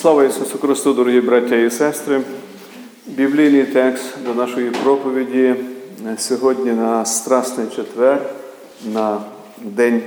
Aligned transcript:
Слава 0.00 0.24
Ісусу 0.24 0.58
Христу, 0.58 0.92
дорогі 0.92 1.20
браття 1.20 1.56
і 1.56 1.70
сестри! 1.70 2.22
Біблійний 3.06 3.64
текст 3.64 4.04
до 4.26 4.34
нашої 4.34 4.70
проповіді 4.70 5.54
сьогодні 6.18 6.72
на 6.72 7.04
Страсний 7.04 7.66
четвер, 7.76 8.30
на 8.92 9.20
день 9.62 10.02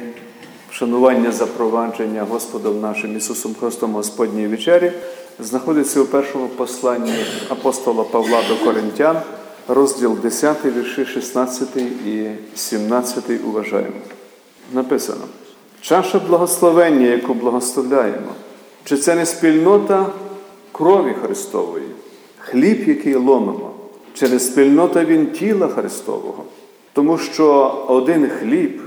вшанування 0.71 1.31
запровадження 1.31 2.25
Господом 2.29 2.81
нашим 2.81 3.17
Ісусом 3.17 3.55
Христом 3.59 3.93
Господній 3.93 4.47
вечері, 4.47 4.91
знаходиться 5.39 6.01
у 6.01 6.05
першому 6.05 6.47
посланні 6.47 7.25
апостола 7.49 8.03
Павла 8.03 8.41
до 8.49 8.65
Коринтян, 8.65 9.21
розділ 9.67 10.17
10, 10.23 10.57
вірші 10.65 11.05
16 11.05 11.67
і 12.05 12.29
17 12.55 13.23
уважаємо. 13.47 13.97
Написано: 14.73 15.21
чаша 15.81 16.19
благословення, 16.19 17.07
яку 17.07 17.33
благословляємо. 17.33 18.31
Чи 18.89 18.97
це 18.97 19.15
не 19.15 19.25
спільнота 19.25 20.05
крові 20.71 21.13
Христової, 21.21 21.85
хліб, 22.39 22.87
який 22.87 23.15
ломимо, 23.15 23.71
чи 24.13 24.29
не 24.29 24.39
спільнота 24.39 25.05
він 25.05 25.31
тіла 25.31 25.67
Христового? 25.67 26.43
Тому 26.93 27.17
що 27.17 27.75
один 27.87 28.29
хліб, 28.29 28.81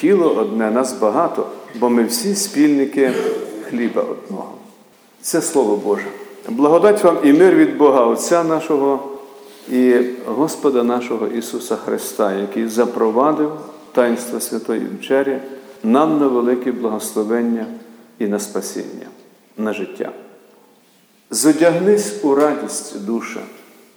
тіло 0.00 0.34
одне, 0.34 0.70
нас 0.70 0.92
багато, 0.92 1.46
бо 1.74 1.90
ми 1.90 2.04
всі 2.04 2.34
спільники 2.34 3.12
хліба 3.68 4.02
одного. 4.02 4.52
Це 5.20 5.42
Слово 5.42 5.76
Боже. 5.76 6.06
Благодать 6.48 7.04
вам 7.04 7.16
і 7.24 7.32
мир 7.32 7.54
від 7.54 7.76
Бога, 7.76 8.04
Отця 8.04 8.44
нашого 8.44 9.00
і 9.70 10.00
Господа 10.26 10.82
нашого 10.82 11.26
Ісуса 11.26 11.76
Христа, 11.76 12.32
який 12.32 12.68
запровадив 12.68 13.52
таїнство 13.92 14.40
Святої 14.40 14.80
Вечері 14.80 15.38
нам 15.82 16.20
на 16.20 16.26
велике 16.26 16.72
благословення 16.72 17.66
і 18.18 18.26
на 18.26 18.38
спасіння 18.38 19.06
на 19.56 19.72
життя. 19.72 20.12
Зодягнись 21.30 22.24
у 22.24 22.34
радість 22.34 23.04
душа, 23.04 23.40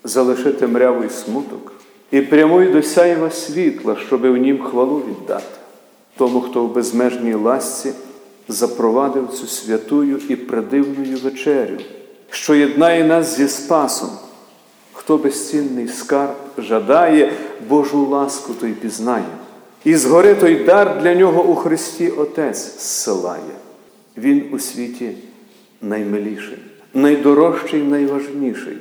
залиши 0.04 0.52
темрявий 0.52 1.10
смуток 1.10 1.74
і 2.12 2.22
прямуй 2.22 2.68
до 2.68 2.84
сяєва 2.84 3.32
світла, 3.32 3.96
щоби 4.08 4.32
в 4.32 4.38
нім 4.38 4.64
хвалу 4.64 5.02
віддати, 5.10 5.58
тому, 6.18 6.42
хто 6.42 6.64
в 6.64 6.74
безмежній 6.74 7.34
ласці 7.34 7.92
запровадив 8.48 9.30
цю 9.34 9.48
святую 9.48 10.22
і 10.30 10.36
придивною 10.36 11.18
вечерю, 11.18 11.78
що 12.30 12.56
єднає 12.56 13.04
нас 13.04 13.38
зі 13.38 13.48
Спасом, 13.48 14.10
хто 14.94 15.18
безцінний 15.18 15.88
скарб 15.88 16.36
жадає 16.58 17.34
Божу 17.70 18.06
ласку, 18.06 18.54
той 18.54 18.72
пізнає, 18.72 19.26
і 19.84 19.96
згори 19.96 20.36
той 20.36 20.64
дар 20.64 21.02
для 21.02 21.16
нього 21.16 21.44
у 21.44 21.56
Христі 21.56 22.10
Отець 22.10 22.80
зсилає. 22.80 23.42
Він 24.18 24.50
у 24.54 24.60
світі 24.60 25.16
наймиліший, 25.82 26.58
найдорожчий, 26.94 27.84
найважніший. 27.84 28.78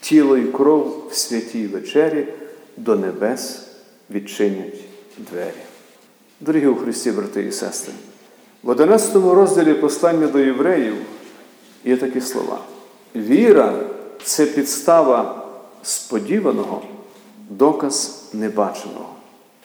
Тіло 0.00 0.36
і 0.36 0.44
кров 0.44 1.08
в 1.10 1.14
святій 1.14 1.66
вечері 1.66 2.26
до 2.76 2.96
небес 2.96 3.66
відчинять 4.10 4.80
двері. 5.18 5.62
Дорогі 6.40 6.66
у 6.66 6.74
Христі, 6.74 7.10
брати 7.10 7.42
і 7.42 7.52
сестри, 7.52 7.92
в 8.62 8.68
11 8.68 9.14
розділі 9.14 9.74
послання 9.74 10.26
до 10.26 10.38
євреїв 10.38 10.94
є 11.84 11.96
такі 11.96 12.20
слова. 12.20 12.58
Віра 13.16 13.80
це 14.22 14.46
підстава 14.46 15.46
сподіваного, 15.82 16.82
доказ 17.50 18.24
небаченого. 18.32 19.08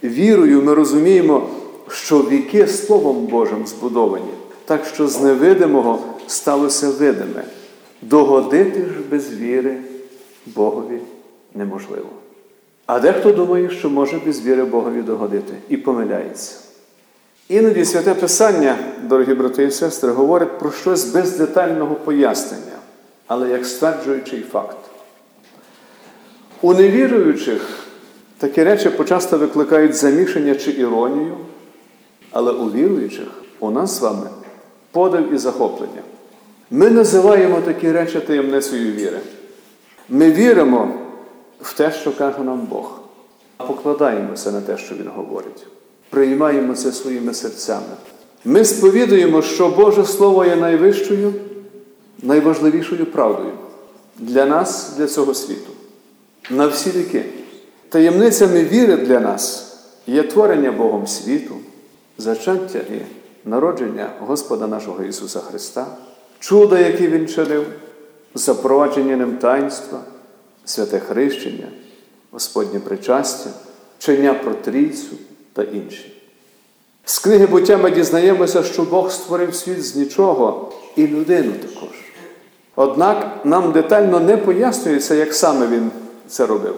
Вірою 0.04 0.62
ми 0.62 0.74
розуміємо, 0.74 1.50
що 1.88 2.20
віки 2.20 2.68
Словом 2.68 3.26
Божим 3.26 3.68
збудовані 3.68 4.32
так 4.70 4.86
що 4.86 5.08
з 5.08 5.22
невидимого 5.22 6.00
сталося 6.30 6.90
видиме. 6.90 7.44
Догодити 8.02 8.80
ж 8.80 8.92
без 9.12 9.34
віри 9.34 9.78
Богові 10.46 11.00
неможливо. 11.56 12.10
А 12.86 13.00
дехто 13.00 13.32
думає, 13.32 13.70
що 13.70 13.90
може 13.90 14.20
без 14.26 14.42
віри 14.42 14.64
Богові 14.64 15.02
догодити 15.02 15.54
і 15.70 15.78
помиляється. 15.78 16.56
Іноді 17.50 17.86
святе 17.86 18.14
Писання, 18.14 18.78
дорогі 19.04 19.34
брати 19.34 19.64
і 19.64 19.72
сестри, 19.72 20.12
говорить 20.12 20.60
про 20.60 20.72
щось 20.72 21.06
без 21.06 21.38
детального 21.38 21.96
пояснення, 21.96 22.78
але 23.28 23.50
як 23.50 23.66
стверджуючий 23.66 24.46
факт. 24.52 24.78
У 26.62 26.74
невіруючих 26.74 27.88
такі 28.38 28.64
речі 28.64 28.90
почасто 28.90 29.38
викликають 29.38 29.96
замішання 29.96 30.56
чи 30.56 30.72
іронію, 30.72 31.38
але 32.32 32.52
у 32.52 32.72
віруючих 32.72 33.28
у 33.60 33.72
нас 33.72 33.98
з 33.98 34.02
вами 34.02 34.28
подив 34.92 35.34
і 35.34 35.38
захоплення. 35.38 36.02
Ми 36.72 36.90
називаємо 36.90 37.62
такі 37.62 37.92
речі 37.92 38.20
таємницею 38.20 38.92
віри. 38.92 39.20
Ми 40.10 40.32
віримо 40.32 40.94
в 41.62 41.74
те, 41.74 41.92
що 41.92 42.18
каже 42.18 42.40
нам 42.40 42.60
Бог, 42.60 43.00
покладаємося 43.58 44.52
на 44.52 44.62
те, 44.62 44.78
що 44.78 44.96
Він 44.96 45.08
говорить, 45.16 45.68
приймаємо 46.10 46.76
це 46.76 46.92
своїми 46.92 47.34
серцями. 47.34 47.96
Ми 48.46 48.66
сповідуємо, 48.66 49.42
що 49.42 49.70
Боже 49.70 50.06
Слово 50.06 50.46
є 50.46 50.56
найвищою, 50.56 51.34
найважливішою 52.22 53.06
правдою 53.06 53.52
для 54.18 54.46
нас, 54.46 54.94
для 54.98 55.08
цього 55.08 55.34
світу, 55.34 55.72
на 56.50 56.68
всі 56.68 56.90
віки. 56.90 57.26
Таємницями 57.90 58.64
віри 58.64 58.98
для 58.98 59.20
нас 59.20 59.76
є 60.08 60.24
творення 60.24 60.72
Богом 60.72 61.08
світу, 61.08 61.56
зачаття 62.18 62.80
і 62.80 63.02
народження 63.46 64.10
Господа 64.20 64.68
нашого 64.68 65.04
Ісуса 65.04 65.40
Христа, 65.40 65.88
чуда, 66.40 66.80
яке 66.80 67.08
Він 67.08 67.28
чинив, 67.28 67.66
запровадження 68.36 69.16
ним 69.16 69.38
таїнства, 69.38 70.00
святе 70.66 71.00
хрещення, 71.00 71.68
Господнє 72.32 72.80
причастя, 72.80 73.50
вчення 74.00 74.34
про 74.34 74.54
трійцю 74.54 75.16
та 75.54 75.64
інші. 75.64 76.16
З 77.06 77.20
книги 77.20 77.46
буття 77.46 77.78
ми 77.78 77.92
дізнаємося, 77.92 78.64
що 78.64 78.84
Бог 78.84 79.12
створив 79.12 79.56
світ 79.56 79.86
з 79.86 79.96
нічого 79.96 80.72
і 80.96 81.08
людину 81.08 81.52
також. 81.52 81.96
Однак 82.76 83.40
нам 83.44 83.72
детально 83.72 84.20
не 84.20 84.38
пояснюється, 84.38 85.16
як 85.16 85.34
саме 85.34 85.68
Він 85.68 85.92
це 86.28 86.46
робив. 86.46 86.76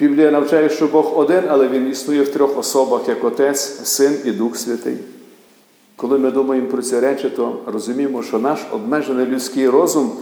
Біблія 0.00 0.30
навчає, 0.30 0.70
що 0.70 0.86
Бог 0.86 1.18
один, 1.18 1.42
але 1.48 1.68
Він 1.68 1.90
існує 1.90 2.22
в 2.22 2.28
трьох 2.28 2.58
особах, 2.58 3.08
як 3.08 3.24
Отець, 3.24 3.80
Син 3.84 4.18
і 4.24 4.30
Дух 4.30 4.56
Святий. 4.56 4.96
Коли 5.96 6.18
ми 6.18 6.30
думаємо 6.30 6.66
про 6.66 6.82
ці 6.82 7.00
речі, 7.00 7.30
то 7.30 7.58
розуміємо, 7.66 8.22
що 8.22 8.38
наш 8.38 8.58
обмежений 8.72 9.26
людський 9.26 9.68
розум 9.68 10.12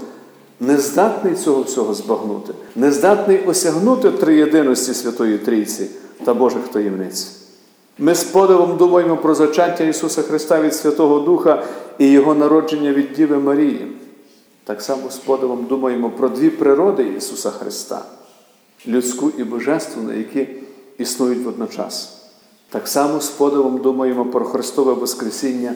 не 0.61 0.79
здатний 0.79 1.35
цього 1.35 1.63
всього 1.63 1.95
збагнути, 1.95 2.55
не 2.77 2.93
здатний 2.93 3.45
осягнути 3.47 4.11
триєдиності 4.11 4.95
Святої 4.95 5.39
Трійці 5.39 5.87
та 6.25 6.35
Божих 6.35 6.69
таємниць. 6.69 7.33
Ми 7.99 8.15
з 8.15 8.25
подивом 8.25 8.77
думаємо 8.77 9.17
про 9.17 9.35
зачаття 9.35 9.85
Ісуса 9.85 10.23
Христа 10.23 10.61
від 10.61 10.75
Святого 10.75 11.21
Духа 11.21 11.63
і 11.99 12.11
Його 12.11 12.35
народження 12.35 12.93
від 12.93 13.13
Діви 13.13 13.39
Марії. 13.39 13.87
Так 14.65 14.83
само 14.83 15.11
з 15.11 15.17
подивом 15.17 15.67
думаємо 15.69 16.11
про 16.11 16.29
дві 16.29 16.51
природи 16.51 17.03
Ісуса 17.19 17.51
Христа 17.51 18.03
людську 18.87 19.31
і 19.39 19.45
божественну, 19.45 20.13
які 20.13 20.49
існують 20.99 21.45
водночас. 21.45 22.20
Так 22.71 22.89
само 22.89 23.21
з 23.21 23.29
подивом 23.29 23.79
думаємо 23.79 24.25
про 24.25 24.45
Христове 24.45 24.93
Воскресіння 24.93 25.75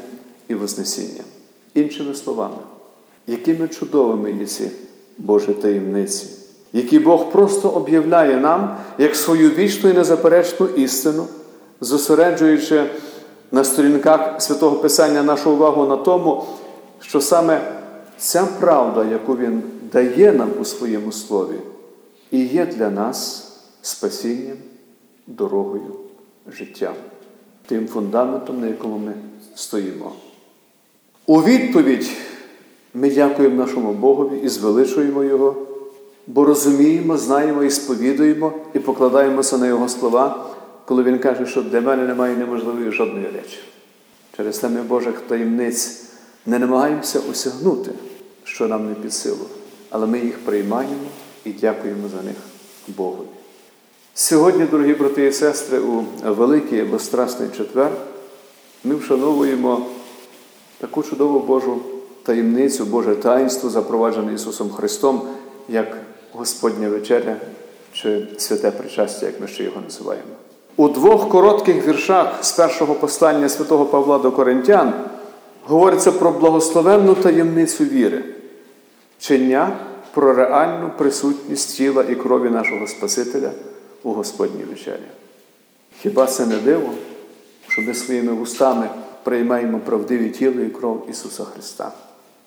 і 0.49 0.55
Вознесіння. 0.55 1.23
Іншими 1.75 2.15
словами, 2.15 2.57
якими 3.27 3.69
чудовими 3.69 4.33
є 4.33 4.47
ці 4.47 4.71
Божі 5.19 5.53
таємниці, 5.53 6.27
які 6.73 6.99
Бог 6.99 7.31
просто 7.31 7.69
об'являє 7.69 8.37
нам 8.37 8.77
як 8.99 9.17
свою 9.17 9.51
вічну 9.51 9.91
і 9.91 9.93
незаперечну 9.93 10.67
істину, 10.67 11.27
зосереджуючи 11.81 12.85
на 13.53 13.65
сторінках 13.65 14.43
святого 14.43 14.77
Писання 14.77 15.23
нашу 15.23 15.51
увагу 15.51 15.87
на 15.87 15.97
тому, 15.97 16.45
що 17.01 17.21
саме 17.21 17.73
ця 18.19 18.49
правда, 18.61 19.05
яку 19.05 19.37
Він 19.37 19.63
дає 19.93 20.33
нам 20.33 20.51
у 20.61 20.65
своєму 20.65 21.13
слові, 21.13 21.57
і 22.31 22.45
є 22.45 22.67
для 22.67 22.91
нас 22.91 23.51
спасінням, 23.83 24.57
дорогою 25.27 26.04
життя, 26.53 26.95
тим 27.67 27.87
фундаментом, 27.87 28.61
на 28.61 28.67
якому 28.67 28.99
ми 28.99 29.13
стоїмо. 29.55 30.13
У 31.27 31.43
відповідь 31.43 32.11
ми 32.95 33.11
дякуємо 33.11 33.57
нашому 33.57 33.93
Богові 33.93 34.41
і 34.45 34.49
звеличуємо 34.49 35.25
Його, 35.25 35.57
бо 36.27 36.45
розуміємо, 36.45 37.17
знаємо 37.17 37.65
і 37.65 37.71
сповідуємо, 37.71 38.53
і 38.75 38.79
покладаємося 38.79 39.59
на 39.59 39.67
Його 39.67 39.89
слова, 39.89 40.47
коли 40.85 41.03
Він 41.03 41.19
каже, 41.19 41.47
що 41.47 41.63
для 41.63 41.81
мене 41.81 42.03
немає 42.03 42.37
неможливої 42.37 42.91
жодної 42.91 43.27
речі. 43.27 43.59
Через 44.37 44.59
те 44.59 44.69
ми 44.69 44.83
Божих 44.83 45.21
таємниць 45.21 46.05
не 46.47 46.59
намагаємося 46.59 47.21
осягнути, 47.31 47.91
що 48.45 48.69
нам 48.69 48.89
не 48.89 48.95
під 48.95 49.13
силу, 49.13 49.47
але 49.91 50.07
ми 50.07 50.19
їх 50.19 50.39
приймаємо 50.39 51.07
і 51.45 51.51
дякуємо 51.53 52.09
за 52.09 52.23
них 52.23 52.37
Богові. 52.89 53.44
Сьогодні, 54.17 54.65
дорогі 54.65 54.95
брати 54.95 55.27
і 55.27 55.33
сестри, 55.33 55.79
у 55.79 56.05
Великий 56.25 56.81
або 56.81 56.99
Страсний 56.99 57.49
четвер 57.57 57.91
ми 58.85 58.95
вшановуємо 58.95 59.87
таку 60.79 61.03
чудову 61.03 61.41
Божу 61.41 61.79
таємницю, 62.23 62.85
Боже 62.85 63.15
таїнство, 63.15 63.71
запроваджене 63.71 64.35
Ісусом 64.35 64.71
Христом, 64.71 65.23
як 65.69 65.97
Господня 66.33 66.89
вечеря 66.89 67.37
чи 67.93 68.27
святе 68.39 68.71
причастя, 68.71 69.27
як 69.27 69.41
ми 69.41 69.49
ще 69.49 69.65
його 69.65 69.81
називаємо. 69.81 70.29
У 70.77 70.89
двох 70.89 71.29
коротких 71.29 71.89
віршах 71.89 72.45
з 72.45 72.53
першого 72.53 72.95
послання 72.95 73.49
святого 73.49 73.87
Павла 73.87 74.19
до 74.19 74.33
Коринтян 74.33 74.93
говориться 75.67 76.13
про 76.13 76.31
благословенну 76.31 77.15
таємницю 77.15 77.85
віри, 77.85 78.25
чиня 79.19 79.77
про 80.15 80.35
реальну 80.35 80.91
присутність 80.99 81.77
тіла 81.77 82.05
і 82.09 82.15
крові 82.15 82.51
нашого 82.51 82.87
Спасителя 82.87 83.51
у 84.05 84.13
Господній 84.13 84.65
вечері. 84.65 85.09
Хіба 86.01 86.27
це 86.27 86.47
не 86.47 86.57
диво, 86.57 86.91
що 87.69 87.83
ми 87.83 87.95
своїми 87.95 88.33
вустами 88.33 88.89
приймаємо 89.23 89.79
правдиві 89.79 90.31
тіло 90.31 90.61
і 90.61 90.71
кров 90.71 91.07
Ісуса 91.11 91.45
Христа? 91.45 91.93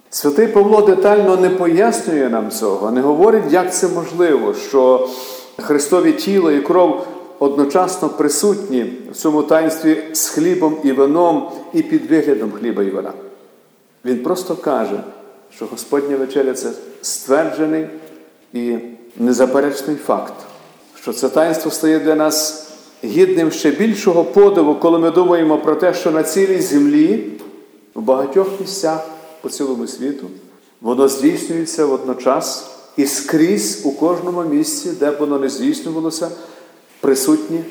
Святий 0.10 0.48
Павло 0.48 0.82
детально 0.82 1.38
не 1.38 1.50
пояснює 1.50 2.30
нам 2.30 2.52
цього, 2.52 2.92
не 2.92 3.02
говорить, 3.02 3.52
як 3.52 3.74
це 3.74 3.88
можливо, 3.88 4.54
що 4.54 5.10
Христові 5.58 6.12
тіло 6.12 6.52
і 6.52 6.62
кров 6.62 7.08
одночасно 7.40 8.10
присутні 8.10 8.94
в 9.12 9.16
цьому 9.16 9.44
таїнстві 9.44 10.04
з 10.14 10.30
хлібом 10.30 10.78
і 10.84 10.92
вином 10.92 11.52
і 11.74 11.84
під 11.84 12.12
виглядом 12.12 12.52
хліба 12.52 12.84
і 12.84 12.90
вина. 12.90 13.14
Він 14.06 14.24
просто 14.24 14.56
каже, 14.56 15.04
що 15.56 15.66
Господня 15.66 16.16
вечеря 16.16 16.54
це 16.54 16.72
стверджений 17.02 17.88
і 18.54 18.78
незаперечний 19.18 19.96
факт, 19.96 20.34
що 21.08 21.14
це 21.14 21.30
таїнство 21.30 21.72
стає 21.72 22.00
для 22.00 22.16
нас 22.16 22.68
гідним 23.04 23.52
ще 23.52 23.72
більшого 23.72 24.24
подиву, 24.24 24.76
коли 24.76 25.00
ми 25.00 25.12
думаємо 25.12 25.58
про 25.58 25.76
те, 25.76 25.94
що 25.94 26.12
на 26.12 26.24
цілій 26.24 26.62
землі, 26.62 27.32
в 27.96 28.02
багатьох 28.02 28.48
місцях 28.62 29.08
по 29.42 29.50
цілому 29.50 29.88
світу, 29.88 30.28
воно 30.82 31.08
здійснюється 31.08 31.86
водночас 31.86 32.72
і 32.98 33.06
скрізь 33.06 33.82
у 33.86 33.92
кожному 33.92 34.44
місці, 34.44 34.92
де 35.00 35.12
б 35.12 35.20
воно 35.20 35.40
не 35.40 35.50
здійснювалося, 35.50 36.32
присутні 37.00 37.64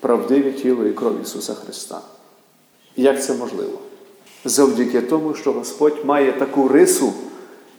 правдиві 0.00 0.52
тіло 0.52 0.86
і 0.86 0.92
кров 0.92 1.22
Ісуса 1.22 1.54
Христа. 1.54 2.00
Як 2.96 3.24
це 3.24 3.34
можливо? 3.34 3.78
Завдяки 4.44 5.00
тому, 5.00 5.34
що 5.34 5.52
Господь 5.52 6.04
має 6.04 6.32
таку 6.32 6.68
рису, 6.68 7.12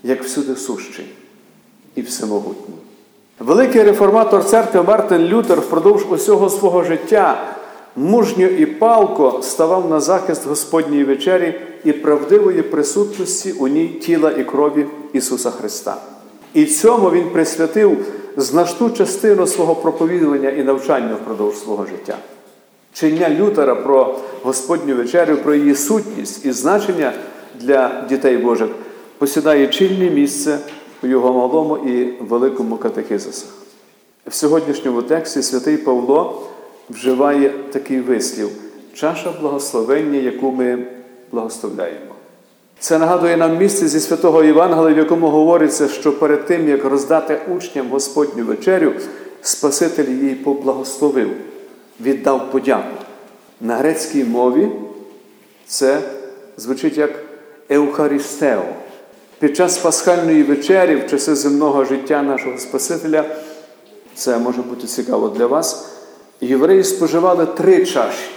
як 0.04 0.24
всюди 0.24 0.56
сущий 0.56 1.06
і 1.96 2.02
всемогутній. 2.02 2.91
Великий 3.42 3.84
реформатор 3.84 4.46
церкви 4.46 4.84
Мартин 4.84 5.22
Лютер 5.22 5.60
впродовж 5.60 6.06
усього 6.10 6.50
свого 6.50 6.84
життя 6.84 7.48
мужньо 7.96 8.46
і 8.46 8.66
палко 8.66 9.40
ставав 9.44 9.90
на 9.90 10.00
захист 10.00 10.48
Господньої 10.48 11.04
вечері 11.04 11.62
і 11.84 11.92
правдивої 11.92 12.62
присутності 12.62 13.52
у 13.52 13.68
ній 13.68 13.88
тіла 13.88 14.32
і 14.32 14.44
крові 14.44 14.86
Ісуса 15.14 15.52
Христа. 15.52 15.98
І 16.54 16.66
цьому 16.66 17.12
Він 17.12 17.30
присвятив 17.30 18.06
значну 18.38 18.90
частину 18.90 19.48
свого 19.48 19.76
проповідування 19.76 20.50
і 20.50 20.64
навчання 20.64 21.16
впродовж 21.24 21.58
свого 21.58 21.86
життя. 21.86 22.18
Чиння 22.94 23.30
Лютера 23.30 23.76
про 23.76 24.20
Господню 24.44 24.96
вечерю, 24.96 25.38
про 25.38 25.56
її 25.56 25.76
сутність 25.76 26.46
і 26.46 26.52
значення 26.52 27.14
для 27.56 28.06
дітей 28.10 28.38
Божих 28.38 28.70
посідає 29.18 29.68
чільне 29.68 30.10
місце 30.10 30.60
у 31.04 31.08
його 31.08 31.34
малому 31.34 31.78
і 31.78 32.14
великому 32.22 32.78
катехизисах. 32.78 33.50
В 34.28 34.34
сьогоднішньому 34.34 35.02
тексті 35.02 35.42
святий 35.42 35.78
Павло 35.78 36.48
вживає 36.90 37.50
такий 37.50 38.02
вислів 38.02 38.50
чаша 38.94 39.34
благословення, 39.42 40.20
яку 40.20 40.52
ми 40.52 40.86
благословляємо. 41.32 42.16
Це 42.80 43.00
нагадує 43.00 43.38
нам 43.38 43.58
місце 43.58 43.88
зі 43.88 44.00
святого 44.00 44.44
Євангелія, 44.44 44.94
в 44.94 44.98
якому 44.98 45.28
говориться, 45.28 45.88
що 45.88 46.20
перед 46.20 46.46
тим, 46.46 46.70
як 46.70 46.86
роздати 46.86 47.40
учням 47.56 47.90
Господню 47.90 48.46
вечерю, 48.46 48.94
Спаситель 49.42 50.10
її 50.10 50.36
поблагословив, 50.36 51.30
віддав 52.02 52.52
подяку. 52.52 52.96
На 53.62 53.76
грецькій 53.76 54.24
мові 54.24 54.72
це 55.68 56.02
звучить 56.58 56.98
як 56.98 57.12
Еухаристео. 57.70 58.64
Під 59.42 59.56
час 59.56 59.78
пасхальної 59.78 60.44
вечері, 60.44 60.96
в 60.96 61.10
часи 61.10 61.36
земного 61.36 61.86
життя 61.86 62.22
нашого 62.24 62.58
Спасителя, 62.58 63.26
це 64.14 64.38
може 64.38 64.62
бути 64.62 64.88
цікаво 64.88 65.30
для 65.30 65.48
вас. 65.48 65.90
Євреї 66.42 66.84
споживали 66.84 67.46
три 67.46 67.86
чаші 67.86 68.30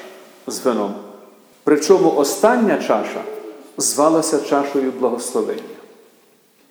з 0.47 0.65
вином. 0.65 0.95
Причому 1.65 2.11
остання 2.17 2.77
чаша 2.77 3.23
звалася 3.77 4.39
чашою 4.39 4.93
благословення. 5.01 5.63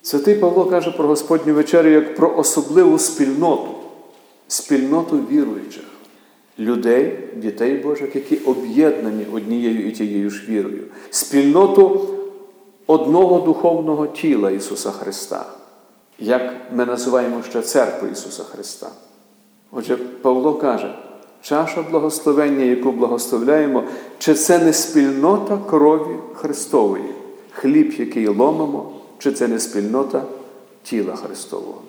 Святий 0.02 0.34
Павло 0.34 0.64
каже 0.64 0.90
про 0.90 1.08
Господню 1.08 1.54
вечерю 1.54 1.90
як 1.90 2.14
про 2.14 2.36
особливу 2.36 2.98
спільноту, 2.98 3.74
спільноту 4.48 5.16
віруючих, 5.30 5.84
людей, 6.58 7.18
дітей 7.36 7.76
Божих, 7.76 8.14
які 8.14 8.36
об'єднані 8.36 9.26
однією 9.32 9.88
і 9.88 9.92
тією 9.92 10.30
ж 10.30 10.42
вірою, 10.48 10.84
спільноту 11.10 12.08
одного 12.86 13.40
духовного 13.40 14.06
тіла 14.06 14.50
Ісуса 14.50 14.90
Христа, 14.90 15.46
як 16.18 16.54
ми 16.72 16.84
називаємо 16.84 17.42
ще 17.50 17.62
церкву 17.62 18.08
Ісуса 18.08 18.42
Христа. 18.42 18.88
Отже, 19.72 19.96
Павло 19.96 20.54
каже, 20.54 20.94
чаша 21.42 21.82
благословення, 21.82 22.64
яку 22.64 22.92
благословляємо, 22.92 23.84
чи 24.18 24.34
це 24.34 24.58
не 24.58 24.72
спільнота 24.72 25.58
крові 25.70 26.16
Христової, 26.34 27.14
хліб, 27.50 27.92
який 27.98 28.28
ломимо, 28.28 28.92
чи 29.18 29.32
це 29.32 29.48
не 29.48 29.58
спільнота 29.58 30.22
тіла 30.82 31.16
Христового. 31.16 31.82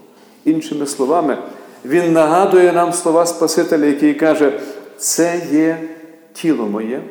Іншими 0.45 0.85
словами, 0.85 1.37
Він 1.85 2.13
нагадує 2.13 2.73
нам 2.73 2.93
слова 2.93 3.25
Спасителя, 3.25 3.85
який 3.85 4.13
каже, 4.13 4.59
це 4.97 5.41
є 5.51 5.89
тіло 6.33 6.65
моє 6.65 7.03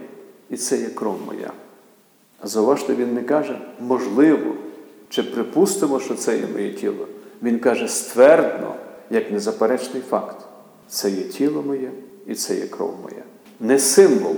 і 0.50 0.56
це 0.56 0.76
є 0.76 0.86
кров 0.86 1.16
моя. 1.26 1.50
Зауважте, 2.44 2.94
він 2.94 3.14
не 3.14 3.22
каже, 3.22 3.58
можливо, 3.80 4.54
чи 5.08 5.22
припустимо, 5.22 6.00
що 6.00 6.14
це 6.14 6.38
є 6.38 6.46
моє 6.52 6.72
тіло. 6.72 7.06
Він 7.42 7.58
каже 7.58 7.88
ствердно, 7.88 8.74
як 9.10 9.32
незаперечний 9.32 10.02
факт. 10.10 10.36
Це 10.88 11.10
є 11.10 11.22
тіло 11.22 11.62
моє 11.62 11.90
і 12.26 12.34
це 12.34 12.54
є 12.54 12.66
кров 12.66 12.94
моя. 13.02 13.22
Не 13.60 13.78
символ 13.78 14.36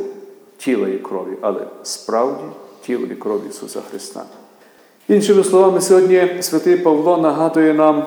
тіла 0.59 0.89
і 0.89 0.99
крові, 0.99 1.37
але 1.41 1.67
справді 1.83 2.45
тіло 2.87 3.07
і 3.07 3.15
кров 3.15 3.49
Ісуса 3.51 3.81
Христа. 3.91 4.25
Іншими 5.09 5.45
словами, 5.45 5.81
сьогодні 5.81 6.29
святий 6.41 6.77
Павло 6.77 7.17
нагадує 7.17 7.75
нам 7.75 8.07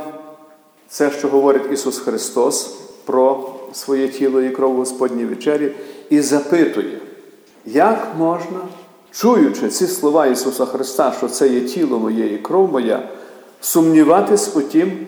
це, 0.87 1.11
що 1.11 1.27
говорить 1.27 1.71
Ісус 1.71 1.99
Христос 1.99 2.79
про 3.05 3.49
своє 3.73 4.07
тіло 4.07 4.41
і 4.41 4.49
кров 4.49 4.75
Господній 4.75 5.25
вечері, 5.25 5.71
і 6.09 6.21
запитує, 6.21 6.99
як 7.65 8.07
можна, 8.17 8.59
чуючи 9.11 9.69
ці 9.69 9.87
слова 9.87 10.27
Ісуса 10.27 10.65
Христа, 10.65 11.13
що 11.17 11.27
це 11.27 11.47
є 11.47 11.61
тіло 11.61 11.99
моє 11.99 12.33
і 12.33 12.37
кров 12.37 12.71
моя, 12.71 13.09
сумніватись 13.61 14.55
у 14.55 14.61
тім, 14.61 15.07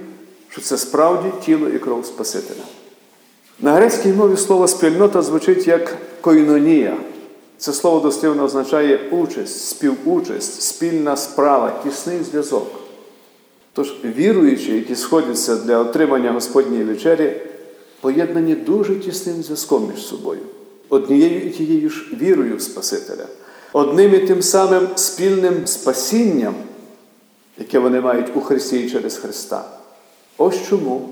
що 0.49 0.61
це 0.61 0.77
справді 0.77 1.29
тіло 1.45 1.69
і 1.69 1.79
кров 1.79 2.05
Спасителя. 2.05 2.63
На 3.59 3.73
грецькій 3.73 4.13
мові 4.13 4.37
слово 4.37 4.67
спільнота 4.67 5.21
звучить 5.21 5.67
як 5.67 5.97
койнонія. 6.21 6.97
Це 7.57 7.73
слово 7.73 7.99
дослівно 7.99 8.43
означає 8.43 9.09
участь, 9.11 9.67
співучасть, 9.67 10.61
спільна 10.61 11.17
справа, 11.17 11.73
тісний 11.83 12.23
зв'язок. 12.23 12.67
Тож 13.73 13.93
віруючі, 14.03 14.75
які 14.75 14.95
сходяться 14.95 15.55
для 15.55 15.77
отримання 15.77 16.31
Господньої 16.31 16.83
вечері, 16.83 17.41
поєднані 18.01 18.55
дуже 18.55 18.95
тісним 18.95 19.43
зв'язком 19.43 19.91
між 19.93 20.05
собою, 20.05 20.39
однією 20.89 21.41
і 21.41 21.49
тією 21.49 21.89
ж 21.89 22.05
вірою 22.21 22.57
в 22.57 22.61
Спасителя, 22.61 23.25
одним 23.73 24.15
і 24.15 24.19
тим 24.19 24.41
самим 24.41 24.87
спільним 24.95 25.67
спасінням, 25.67 26.55
яке 27.57 27.79
вони 27.79 28.01
мають 28.01 28.35
у 28.35 28.41
Христі 28.41 28.79
і 28.79 28.89
через 28.89 29.17
Христа. 29.17 29.65
Ось 30.37 30.67
чому 30.67 31.09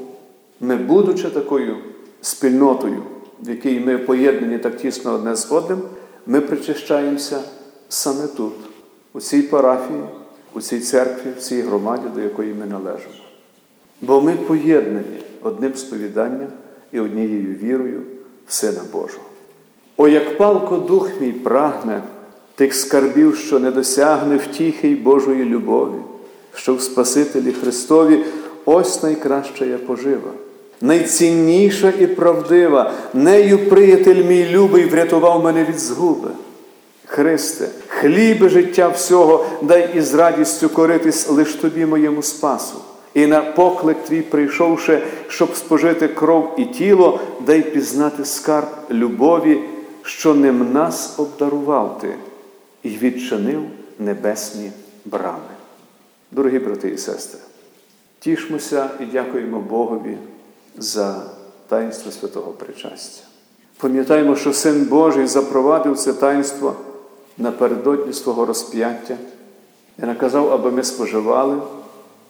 ми, 0.59 0.75
будучи 0.75 1.29
такою 1.29 1.77
спільнотою, 2.21 3.03
в 3.39 3.49
якій 3.49 3.79
ми 3.79 3.97
поєднані 3.97 4.57
так 4.57 4.77
тісно 4.77 5.13
одне 5.13 5.35
з 5.35 5.51
одним, 5.51 5.81
ми 6.25 6.41
причащаємося 6.41 7.41
саме 7.89 8.27
тут, 8.27 8.53
у 9.13 9.21
цій 9.21 9.41
парафії, 9.41 10.03
у 10.53 10.61
цій 10.61 10.79
церкві, 10.79 11.31
в 11.37 11.41
цій 11.41 11.61
громаді, 11.61 12.03
до 12.15 12.21
якої 12.21 12.53
ми 12.53 12.65
належимо. 12.65 13.13
Бо 14.01 14.21
ми 14.21 14.33
поєднані 14.33 15.23
одним 15.41 15.75
сповіданням 15.75 16.47
і 16.91 16.99
однією 16.99 17.55
вірою 17.55 18.01
в 18.47 18.53
Сина 18.53 18.81
Божого. 18.91 19.23
О, 19.97 20.07
як 20.07 20.37
палко 20.37 20.77
дух 20.77 21.09
мій 21.21 21.31
прагне 21.31 22.01
тих 22.59 22.75
скарбів, 22.75 23.35
що 23.35 23.59
не 23.59 23.71
досягне 23.71 24.37
втіхи 24.37 24.87
й 24.87 24.95
Божої 24.95 25.45
любові, 25.45 25.99
що 26.55 26.75
в 26.75 26.81
Спасителі 26.81 27.51
Христові 27.51 28.19
ось 28.65 29.03
найкраща 29.03 29.65
я 29.65 29.77
пожива 29.77 30.31
найцінніша 30.81 31.93
і 31.99 32.07
правдива, 32.07 32.91
нею 33.13 33.69
приятель 33.69 34.23
мій 34.23 34.45
любий 34.49 34.85
врятував 34.85 35.43
мене 35.43 35.65
від 35.65 35.79
згуби. 35.79 36.29
Христе, 37.05 37.67
хліби 37.87 38.49
життя 38.49 38.87
всього, 38.87 39.45
дай 39.61 39.89
із 39.95 40.13
радістю 40.13 40.69
коритись 40.69 41.29
лиш 41.29 41.53
тобі, 41.53 41.85
моєму 41.85 42.23
спасу. 42.23 42.75
І 43.13 43.27
на 43.27 43.41
поклик 43.41 43.97
твій, 44.07 44.21
прийшовши, 44.21 45.01
щоб 45.27 45.55
спожити 45.55 46.07
кров 46.07 46.55
і 46.57 46.65
тіло, 46.65 47.19
дай 47.45 47.61
пізнати 47.61 48.25
скарб 48.25 48.67
любові, 48.91 49.59
що 50.03 50.33
ним 50.33 50.73
нас 50.73 51.15
обдарував 51.17 51.99
ти, 52.01 52.07
і 52.83 52.89
відчинив 52.89 53.63
небесні 53.99 54.71
брами. 55.05 55.55
Дорогі 56.31 56.59
брати 56.59 56.89
і 56.89 56.97
сестри, 56.97 57.39
тішмося 58.19 58.89
і 58.99 59.05
дякуємо 59.05 59.59
Богові 59.59 60.17
за 60.77 61.23
таїнство 61.67 62.11
святого 62.11 62.51
причастя. 62.51 63.23
Пам'ятаємо, 63.77 64.35
що 64.35 64.53
Син 64.53 64.85
Божий 64.85 65.27
запровадив 65.27 65.97
це 65.97 66.13
таїнство 66.13 66.75
напередодні 67.37 68.13
свого 68.13 68.45
розп'яття 68.45 69.17
і 70.03 70.05
наказав, 70.05 70.53
аби 70.53 70.71
ми 70.71 70.83
споживали, 70.83 71.61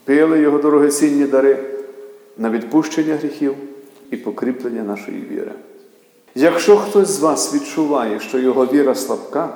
пили 0.03 0.39
Його 0.39 0.57
дорогоцінні 0.57 1.25
дари 1.25 1.63
на 2.37 2.49
відпущення 2.49 3.15
гріхів 3.15 3.55
і 4.11 4.17
покріплення 4.17 4.83
нашої 4.83 5.21
віри. 5.21 5.51
Якщо 6.35 6.77
хтось 6.77 7.07
з 7.09 7.19
вас 7.19 7.53
відчуває, 7.53 8.19
що 8.19 8.39
його 8.39 8.65
віра 8.65 8.95
слабка, 8.95 9.49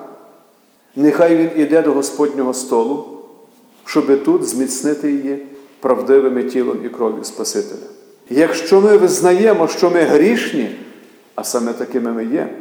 нехай 0.95 1.35
він 1.35 1.49
іде 1.55 1.81
до 1.81 1.91
Господнього 1.91 2.53
столу, 2.53 3.05
щоби 3.85 4.15
тут 4.15 4.43
зміцнити 4.43 5.11
її 5.11 5.45
правдивими 5.79 6.43
тілом 6.43 6.77
і 6.85 6.89
кров'ю 6.89 7.23
Спасителя. 7.23 7.89
Якщо 8.29 8.81
ми 8.81 8.97
визнаємо, 8.97 9.67
що 9.67 9.89
ми 9.89 10.01
грішні, 10.01 10.75
а 11.35 11.43
саме 11.43 11.73
такими 11.73 12.11
ми 12.11 12.25
є, 12.25 12.55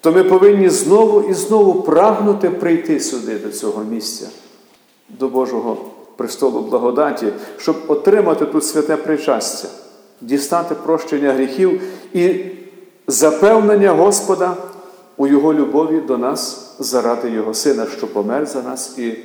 то 0.00 0.12
ми 0.12 0.24
повинні 0.24 0.68
знову 0.68 1.20
і 1.30 1.34
знову 1.34 1.82
прагнути 1.82 2.50
прийти 2.50 3.00
сюди, 3.00 3.38
до 3.38 3.50
цього 3.50 3.84
місця, 3.84 4.26
до 5.08 5.28
Божого 5.28 5.76
престолу 6.16 6.60
благодаті, 6.60 7.26
щоб 7.58 7.76
отримати 7.88 8.46
тут 8.46 8.64
святе 8.64 8.96
причастя, 8.96 9.68
дістати 10.20 10.74
прощення 10.74 11.32
гріхів 11.32 11.82
і 12.12 12.34
запевнення 13.06 13.90
Господа 13.90 14.56
у 15.16 15.26
Його 15.26 15.54
любові 15.54 16.00
до 16.00 16.18
нас 16.18 16.74
заради 16.78 17.30
Його 17.30 17.54
Сина, 17.54 17.86
що 17.96 18.06
помер 18.06 18.46
за 18.46 18.62
нас 18.62 18.98
і 18.98 19.16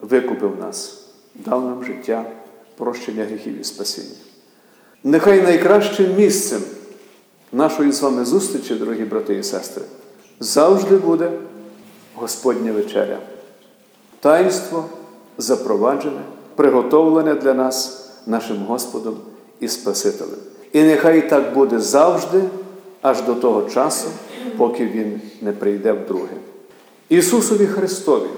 викупив 0.00 0.56
нас, 0.60 1.04
дав 1.34 1.64
нам 1.64 1.84
життя, 1.84 2.24
прощення 2.76 3.24
гріхів 3.24 3.60
і 3.60 3.64
спасіння. 3.64 4.16
Нехай 5.04 5.42
найкращим 5.42 6.16
місцем 6.16 6.60
нашої 7.52 7.92
з 7.92 8.02
вами 8.02 8.24
зустрічі, 8.24 8.74
дорогі 8.74 9.04
брати 9.04 9.34
і 9.34 9.42
сестри, 9.42 9.84
завжди 10.40 10.96
буде 10.96 11.30
Господня 12.14 12.72
вечеря. 12.72 13.18
Таїнство 14.20 14.84
запроваджене, 15.38 16.20
приготовлене 16.56 17.34
для 17.34 17.54
нас 17.54 18.08
нашим 18.26 18.56
Господом 18.56 19.16
і 19.60 19.68
Спасителем. 19.68 20.38
І 20.72 20.82
нехай 20.82 21.28
так 21.28 21.54
буде 21.54 21.80
завжди, 21.80 22.42
аж 23.02 23.22
до 23.22 23.34
того 23.34 23.70
часу, 23.70 24.08
поки 24.56 24.86
Він 24.86 25.20
не 25.40 25.52
прийде 25.52 25.92
вдруге. 25.92 26.36
Ісусові 27.08 27.66
Христові, 27.66 28.28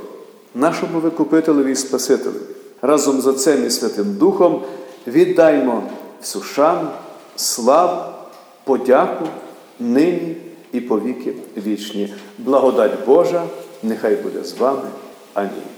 нашому 0.54 1.00
Викупителеві 1.00 1.72
і 1.72 1.76
Спасителеві, 1.76 2.42
разом 2.82 3.20
з 3.20 3.26
Отцем 3.26 3.66
і 3.66 3.70
Святим 3.70 4.14
Духом 4.14 4.62
віддаймо 5.06 5.82
всю 6.20 6.42
шану, 6.42 6.88
славу, 7.36 8.12
подяку 8.64 9.24
нині 9.80 10.36
і 10.72 10.80
повіки 10.80 11.34
вічні. 11.56 12.14
Благодать 12.38 13.06
Божа, 13.06 13.44
нехай 13.82 14.16
буде 14.16 14.44
з 14.44 14.58
вами. 14.58 14.88
Амінь. 15.34 15.71